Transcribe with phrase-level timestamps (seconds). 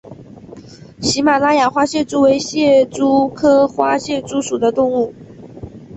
[0.99, 5.13] 喜马拉雅花蟹蛛为蟹蛛科花蟹蛛属的动物。